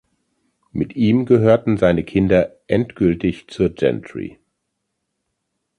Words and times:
Mit 0.71 0.95
ihm 0.95 1.27
gehörten 1.27 1.77
seine 1.77 2.03
Kinder 2.03 2.57
endgültig 2.65 3.47
zur 3.49 3.69
Gentry. 3.69 4.39